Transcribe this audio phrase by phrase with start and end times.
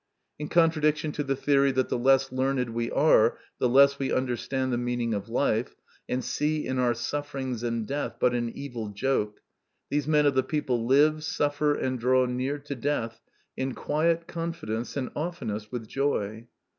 [0.39, 4.73] In contradiction to the theory that the less learned we are the less we understand
[4.73, 5.75] the meaning of life,
[6.09, 9.41] and see in our sufferings and death but an evil joke,
[9.91, 13.21] these men of the people live, suffer, and draw near to death,
[13.55, 16.47] in quiet confidence and oftenest with joy.